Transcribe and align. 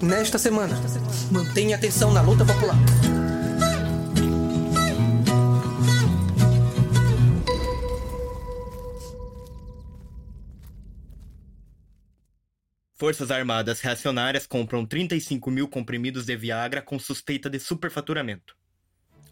Nesta 0.00 0.38
semana, 0.38 0.76
mantenha 1.32 1.74
atenção 1.74 2.12
na 2.12 2.20
luta 2.20 2.44
popular. 2.44 2.76
Forças 12.94 13.32
Armadas 13.32 13.80
reacionárias 13.80 14.46
compram 14.46 14.86
35 14.86 15.50
mil 15.50 15.66
comprimidos 15.66 16.26
de 16.26 16.36
Viagra 16.36 16.80
com 16.80 16.98
suspeita 16.98 17.50
de 17.50 17.58
superfaturamento. 17.58 18.56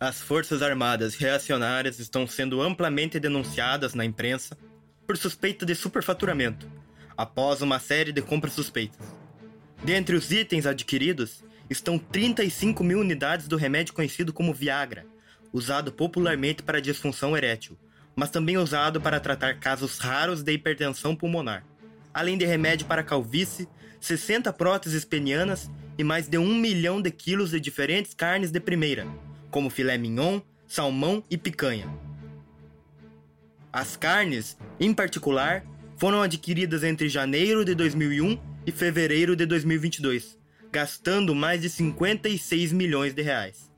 As 0.00 0.20
Forças 0.20 0.62
Armadas 0.62 1.14
reacionárias 1.14 2.00
estão 2.00 2.26
sendo 2.26 2.60
amplamente 2.60 3.20
denunciadas 3.20 3.94
na 3.94 4.04
imprensa 4.04 4.58
por 5.06 5.16
suspeita 5.16 5.64
de 5.64 5.76
superfaturamento, 5.76 6.68
após 7.16 7.62
uma 7.62 7.78
série 7.78 8.10
de 8.10 8.20
compras 8.20 8.52
suspeitas. 8.52 9.15
Dentre 9.84 10.16
os 10.16 10.30
itens 10.30 10.66
adquiridos 10.66 11.44
estão 11.68 11.98
35 11.98 12.82
mil 12.82 13.00
unidades 13.00 13.48
do 13.48 13.56
remédio 13.56 13.94
conhecido 13.94 14.32
como 14.32 14.54
Viagra, 14.54 15.06
usado 15.52 15.92
popularmente 15.92 16.62
para 16.62 16.80
disfunção 16.80 17.36
erétil, 17.36 17.78
mas 18.14 18.30
também 18.30 18.56
usado 18.56 19.00
para 19.00 19.20
tratar 19.20 19.58
casos 19.58 19.98
raros 19.98 20.42
de 20.42 20.52
hipertensão 20.52 21.14
pulmonar, 21.14 21.64
além 22.12 22.38
de 22.38 22.44
remédio 22.44 22.86
para 22.86 23.02
calvície, 23.02 23.68
60 24.00 24.52
próteses 24.52 25.04
penianas 25.04 25.70
e 25.98 26.04
mais 26.04 26.28
de 26.28 26.38
um 26.38 26.54
milhão 26.54 27.00
de 27.00 27.10
quilos 27.10 27.50
de 27.50 27.60
diferentes 27.60 28.14
carnes 28.14 28.50
de 28.50 28.60
primeira, 28.60 29.06
como 29.50 29.70
filé 29.70 29.98
mignon, 29.98 30.40
salmão 30.66 31.22
e 31.30 31.36
picanha. 31.36 31.88
As 33.72 33.96
carnes, 33.96 34.56
em 34.80 34.92
particular, 34.94 35.64
foram 35.96 36.22
adquiridas 36.22 36.82
entre 36.82 37.08
janeiro 37.08 37.64
de 37.64 37.74
2001 37.74 38.38
e 38.66 38.72
fevereiro 38.72 39.36
de 39.36 39.46
2022, 39.46 40.36
gastando 40.72 41.34
mais 41.34 41.60
de 41.60 41.70
56 41.70 42.72
milhões 42.72 43.14
de 43.14 43.22
reais. 43.22 43.70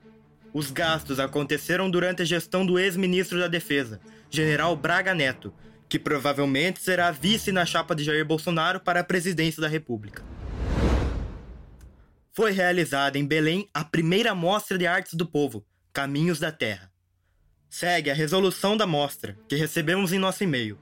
Os 0.52 0.70
gastos 0.70 1.20
aconteceram 1.20 1.90
durante 1.90 2.22
a 2.22 2.24
gestão 2.24 2.64
do 2.64 2.78
ex-ministro 2.78 3.38
da 3.38 3.46
Defesa, 3.46 4.00
General 4.30 4.74
Braga 4.74 5.14
Neto, 5.14 5.52
que 5.88 5.98
provavelmente 5.98 6.80
será 6.80 7.10
vice 7.10 7.52
na 7.52 7.66
chapa 7.66 7.94
de 7.94 8.02
Jair 8.02 8.24
Bolsonaro 8.24 8.80
para 8.80 9.00
a 9.00 9.04
presidência 9.04 9.60
da 9.60 9.68
República. 9.68 10.24
Foi 12.32 12.50
realizada 12.52 13.18
em 13.18 13.26
Belém 13.26 13.68
a 13.74 13.84
primeira 13.84 14.34
mostra 14.34 14.78
de 14.78 14.86
artes 14.86 15.14
do 15.14 15.26
povo, 15.26 15.66
Caminhos 15.92 16.38
da 16.38 16.52
Terra. 16.52 16.90
Segue 17.68 18.10
a 18.10 18.14
resolução 18.14 18.76
da 18.76 18.86
mostra, 18.86 19.36
que 19.48 19.56
recebemos 19.56 20.12
em 20.12 20.18
nosso 20.18 20.44
e-mail. 20.44 20.78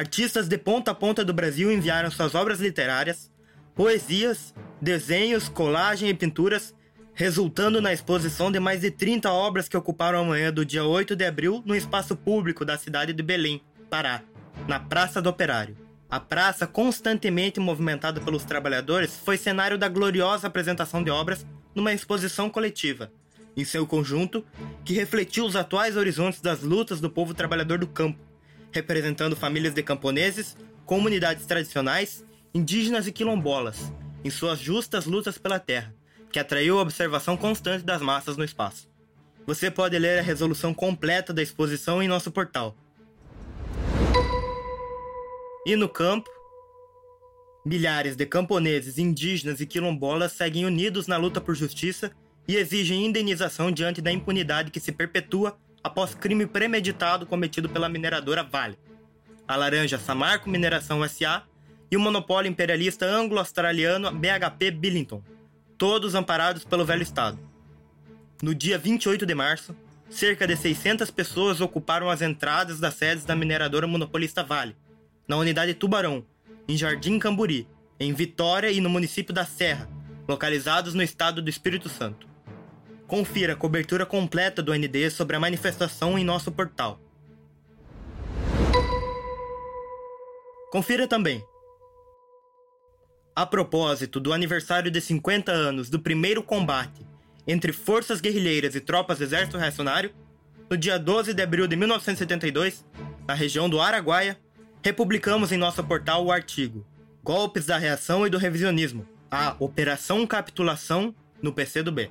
Artistas 0.00 0.48
de 0.48 0.56
ponta 0.56 0.92
a 0.92 0.94
ponta 0.94 1.22
do 1.22 1.34
Brasil 1.34 1.70
enviaram 1.70 2.10
suas 2.10 2.34
obras 2.34 2.58
literárias, 2.58 3.30
poesias, 3.74 4.54
desenhos, 4.80 5.46
colagem 5.46 6.08
e 6.08 6.14
pinturas, 6.14 6.74
resultando 7.12 7.82
na 7.82 7.92
exposição 7.92 8.50
de 8.50 8.58
mais 8.58 8.80
de 8.80 8.90
30 8.90 9.30
obras 9.30 9.68
que 9.68 9.76
ocuparam 9.76 10.20
a 10.20 10.24
manhã 10.24 10.50
do 10.50 10.64
dia 10.64 10.86
8 10.86 11.14
de 11.14 11.26
abril 11.26 11.62
no 11.66 11.76
espaço 11.76 12.16
público 12.16 12.64
da 12.64 12.78
cidade 12.78 13.12
de 13.12 13.22
Belém, 13.22 13.60
Pará, 13.90 14.22
na 14.66 14.80
Praça 14.80 15.20
do 15.20 15.28
Operário. 15.28 15.76
A 16.08 16.18
praça, 16.18 16.66
constantemente 16.66 17.60
movimentada 17.60 18.22
pelos 18.22 18.46
trabalhadores, 18.46 19.18
foi 19.22 19.36
cenário 19.36 19.76
da 19.76 19.86
gloriosa 19.86 20.46
apresentação 20.46 21.04
de 21.04 21.10
obras 21.10 21.44
numa 21.74 21.92
exposição 21.92 22.48
coletiva, 22.48 23.12
em 23.54 23.66
seu 23.66 23.86
conjunto, 23.86 24.42
que 24.82 24.94
refletiu 24.94 25.44
os 25.44 25.56
atuais 25.56 25.94
horizontes 25.94 26.40
das 26.40 26.62
lutas 26.62 27.02
do 27.02 27.10
povo 27.10 27.34
trabalhador 27.34 27.76
do 27.76 27.86
campo, 27.86 28.29
representando 28.72 29.36
famílias 29.36 29.74
de 29.74 29.82
camponeses, 29.82 30.56
comunidades 30.86 31.46
tradicionais, 31.46 32.24
indígenas 32.54 33.06
e 33.06 33.12
quilombolas, 33.12 33.92
em 34.24 34.30
suas 34.30 34.58
justas 34.58 35.06
lutas 35.06 35.38
pela 35.38 35.58
terra, 35.58 35.94
que 36.32 36.38
atraiu 36.38 36.78
a 36.78 36.82
observação 36.82 37.36
constante 37.36 37.84
das 37.84 38.02
massas 38.02 38.36
no 38.36 38.44
espaço. 38.44 38.88
Você 39.46 39.70
pode 39.70 39.98
ler 39.98 40.18
a 40.18 40.22
resolução 40.22 40.72
completa 40.72 41.32
da 41.32 41.42
exposição 41.42 42.02
em 42.02 42.08
nosso 42.08 42.30
portal. 42.30 42.76
E 45.66 45.76
no 45.76 45.88
campo, 45.88 46.30
milhares 47.64 48.16
de 48.16 48.26
camponeses, 48.26 48.98
indígenas 48.98 49.60
e 49.60 49.66
quilombolas 49.66 50.32
seguem 50.32 50.64
unidos 50.64 51.06
na 51.06 51.16
luta 51.16 51.40
por 51.40 51.54
justiça 51.54 52.10
e 52.48 52.56
exigem 52.56 53.04
indenização 53.04 53.70
diante 53.70 54.00
da 54.00 54.10
impunidade 54.10 54.70
que 54.70 54.80
se 54.80 54.92
perpetua 54.92 55.58
após 55.82 56.14
crime 56.14 56.46
premeditado 56.46 57.26
cometido 57.26 57.68
pela 57.68 57.88
mineradora 57.88 58.42
Vale, 58.42 58.78
a 59.46 59.56
laranja 59.56 59.98
Samarco 59.98 60.48
Mineração 60.48 61.06
SA 61.08 61.42
e 61.90 61.96
o 61.96 62.00
monopólio 62.00 62.48
imperialista 62.48 63.06
anglo-australiano 63.06 64.10
BHP 64.12 64.70
Billington, 64.70 65.22
todos 65.76 66.14
amparados 66.14 66.64
pelo 66.64 66.84
velho 66.84 67.02
Estado. 67.02 67.38
No 68.42 68.54
dia 68.54 68.78
28 68.78 69.26
de 69.26 69.34
março, 69.34 69.74
cerca 70.08 70.46
de 70.46 70.56
600 70.56 71.10
pessoas 71.10 71.60
ocuparam 71.60 72.08
as 72.08 72.22
entradas 72.22 72.78
das 72.78 72.94
sedes 72.94 73.24
da 73.24 73.34
mineradora 73.34 73.86
monopolista 73.86 74.44
Vale, 74.44 74.76
na 75.26 75.36
unidade 75.36 75.74
Tubarão, 75.74 76.24
em 76.68 76.76
Jardim 76.76 77.18
Camburi, 77.18 77.66
em 77.98 78.14
Vitória 78.14 78.70
e 78.70 78.80
no 78.80 78.88
município 78.88 79.34
da 79.34 79.44
Serra, 79.44 79.88
localizados 80.28 80.94
no 80.94 81.02
estado 81.02 81.42
do 81.42 81.50
Espírito 81.50 81.88
Santo. 81.88 82.29
Confira 83.10 83.54
a 83.54 83.56
cobertura 83.56 84.06
completa 84.06 84.62
do 84.62 84.72
ND 84.72 85.10
sobre 85.10 85.34
a 85.34 85.40
manifestação 85.40 86.16
em 86.16 86.22
nosso 86.22 86.52
portal. 86.52 87.00
Confira 90.70 91.08
também. 91.08 91.44
A 93.34 93.44
propósito 93.44 94.20
do 94.20 94.32
aniversário 94.32 94.92
de 94.92 95.00
50 95.00 95.50
anos 95.50 95.90
do 95.90 95.98
primeiro 95.98 96.40
combate 96.40 97.04
entre 97.48 97.72
forças 97.72 98.20
guerrilheiras 98.20 98.76
e 98.76 98.80
tropas 98.80 99.18
do 99.18 99.24
Exército 99.24 99.58
Reacionário, 99.58 100.14
no 100.70 100.76
dia 100.76 100.96
12 100.96 101.34
de 101.34 101.42
abril 101.42 101.66
de 101.66 101.74
1972, 101.74 102.86
na 103.26 103.34
região 103.34 103.68
do 103.68 103.80
Araguaia, 103.80 104.38
republicamos 104.84 105.50
em 105.50 105.56
nosso 105.56 105.82
portal 105.82 106.24
o 106.24 106.30
artigo 106.30 106.86
Golpes 107.24 107.66
da 107.66 107.76
Reação 107.76 108.24
e 108.24 108.30
do 108.30 108.38
Revisionismo, 108.38 109.04
a 109.28 109.56
Operação 109.58 110.24
Capitulação 110.28 111.12
no 111.42 111.52
PCdoB 111.52 112.08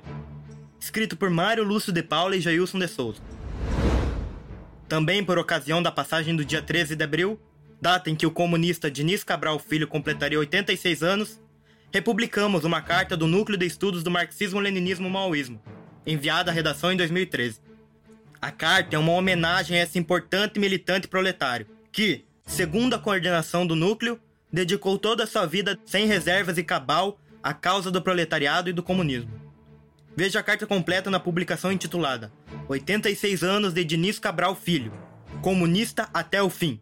escrito 0.80 1.16
por 1.16 1.28
Mário 1.28 1.62
Lúcio 1.62 1.92
de 1.92 2.02
Paula 2.02 2.34
e 2.34 2.40
Jailson 2.40 2.78
de 2.78 2.88
Souza. 2.88 3.20
Também 4.88 5.22
por 5.22 5.38
ocasião 5.38 5.82
da 5.82 5.92
passagem 5.92 6.34
do 6.34 6.44
dia 6.44 6.62
13 6.62 6.96
de 6.96 7.04
abril, 7.04 7.38
data 7.80 8.10
em 8.10 8.16
que 8.16 8.26
o 8.26 8.30
comunista 8.30 8.90
Diniz 8.90 9.22
Cabral 9.22 9.58
Filho 9.58 9.86
completaria 9.86 10.38
86 10.38 11.02
anos, 11.02 11.40
republicamos 11.92 12.64
uma 12.64 12.80
carta 12.80 13.16
do 13.16 13.26
Núcleo 13.26 13.58
de 13.58 13.66
Estudos 13.66 14.02
do 14.02 14.10
Marxismo-Leninismo-Maoísmo, 14.10 15.60
enviada 16.06 16.50
à 16.50 16.54
redação 16.54 16.90
em 16.90 16.96
2013. 16.96 17.60
A 18.40 18.50
carta 18.50 18.96
é 18.96 18.98
uma 18.98 19.12
homenagem 19.12 19.78
a 19.78 19.82
esse 19.82 19.98
importante 19.98 20.58
militante 20.58 21.06
proletário, 21.06 21.66
que, 21.92 22.24
segundo 22.46 22.94
a 22.94 22.98
coordenação 22.98 23.66
do 23.66 23.76
núcleo, 23.76 24.18
dedicou 24.52 24.98
toda 24.98 25.24
a 25.24 25.26
sua 25.26 25.46
vida 25.46 25.78
sem 25.84 26.06
reservas 26.06 26.58
e 26.58 26.64
cabal 26.64 27.20
à 27.42 27.52
causa 27.52 27.90
do 27.90 28.02
proletariado 28.02 28.70
e 28.70 28.72
do 28.72 28.82
comunismo. 28.82 29.39
Veja 30.20 30.38
a 30.38 30.42
carta 30.42 30.66
completa 30.66 31.10
na 31.10 31.18
publicação 31.18 31.72
intitulada 31.72 32.30
86 32.68 33.42
anos 33.42 33.72
de 33.72 33.82
Diniz 33.82 34.18
Cabral 34.18 34.54
Filho, 34.54 34.92
comunista 35.40 36.10
até 36.12 36.42
o 36.42 36.50
fim. 36.50 36.78